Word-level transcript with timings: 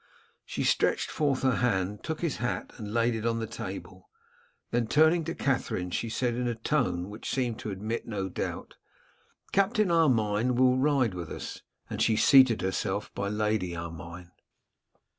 She 0.47 0.63
stretched 0.63 1.11
forth 1.11 1.43
her 1.43 1.57
hand, 1.57 2.03
took 2.03 2.21
his 2.21 2.37
hat, 2.37 2.73
and 2.77 2.91
laid 2.91 3.13
it 3.13 3.23
on 3.23 3.37
the 3.37 3.45
table; 3.45 4.09
then, 4.71 4.87
turning 4.87 5.23
to 5.25 5.35
Katherine, 5.35 5.91
she 5.91 6.09
said, 6.09 6.33
in 6.33 6.47
a 6.47 6.55
tone 6.55 7.11
which 7.11 7.29
seemed 7.29 7.59
to 7.59 7.69
admit 7.69 8.07
no 8.07 8.27
doubt, 8.27 8.77
'Captain 9.51 9.91
Armine 9.91 10.55
will 10.55 10.79
ride 10.79 11.13
with 11.13 11.29
us;' 11.29 11.61
and 11.87 12.01
she 12.01 12.15
seated 12.15 12.63
herself 12.63 13.13
by 13.13 13.29
Lady 13.29 13.75
Armine. 13.75 14.31